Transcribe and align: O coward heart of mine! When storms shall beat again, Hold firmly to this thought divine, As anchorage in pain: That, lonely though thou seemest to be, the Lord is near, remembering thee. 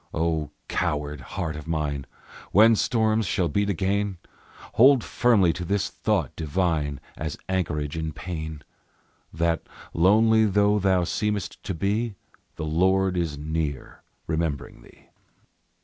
O 0.15 0.49
coward 0.67 1.21
heart 1.21 1.55
of 1.55 1.67
mine! 1.67 2.07
When 2.51 2.75
storms 2.75 3.27
shall 3.27 3.47
beat 3.49 3.69
again, 3.69 4.17
Hold 4.73 5.03
firmly 5.03 5.53
to 5.53 5.63
this 5.63 5.89
thought 5.89 6.35
divine, 6.35 6.99
As 7.15 7.37
anchorage 7.47 7.95
in 7.95 8.11
pain: 8.11 8.63
That, 9.31 9.61
lonely 9.93 10.45
though 10.45 10.79
thou 10.79 11.03
seemest 11.03 11.61
to 11.65 11.75
be, 11.75 12.15
the 12.55 12.65
Lord 12.65 13.15
is 13.15 13.37
near, 13.37 14.01
remembering 14.25 14.81
thee. 14.81 15.09